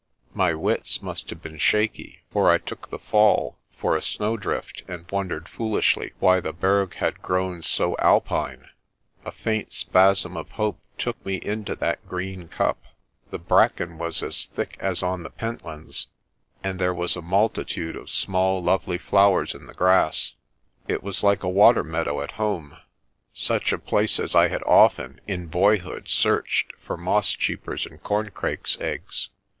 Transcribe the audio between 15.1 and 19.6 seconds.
the Pentlands, and there was a multitude of small lovely flowers